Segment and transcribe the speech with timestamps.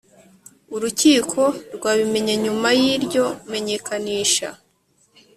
[0.75, 1.41] urukiko
[1.75, 4.47] rwabimenye nyuma y iryo menyekanisha